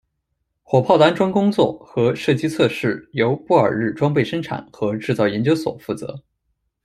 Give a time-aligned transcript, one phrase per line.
[0.63, 6.19] 火炮的安装工作和射击测试由布尔日装备生产和制造研究所负责。